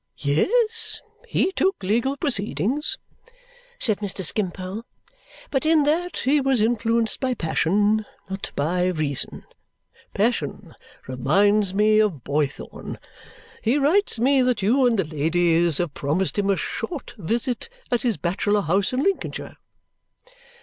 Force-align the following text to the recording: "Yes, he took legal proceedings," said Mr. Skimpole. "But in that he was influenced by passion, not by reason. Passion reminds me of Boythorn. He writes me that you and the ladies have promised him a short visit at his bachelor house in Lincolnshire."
"Yes, 0.17 0.99
he 1.27 1.51
took 1.51 1.83
legal 1.83 2.17
proceedings," 2.17 2.97
said 3.77 3.99
Mr. 3.99 4.23
Skimpole. 4.23 4.81
"But 5.51 5.63
in 5.63 5.83
that 5.83 6.17
he 6.25 6.41
was 6.41 6.59
influenced 6.59 7.19
by 7.19 7.35
passion, 7.35 8.07
not 8.27 8.51
by 8.55 8.87
reason. 8.87 9.45
Passion 10.15 10.73
reminds 11.07 11.75
me 11.75 11.99
of 11.99 12.23
Boythorn. 12.23 12.97
He 13.61 13.77
writes 13.77 14.17
me 14.17 14.41
that 14.41 14.63
you 14.63 14.87
and 14.87 14.97
the 14.97 15.03
ladies 15.05 15.77
have 15.77 15.93
promised 15.93 16.39
him 16.39 16.49
a 16.49 16.57
short 16.57 17.13
visit 17.19 17.69
at 17.91 18.01
his 18.01 18.17
bachelor 18.17 18.61
house 18.61 18.93
in 18.93 19.03
Lincolnshire." 19.03 19.57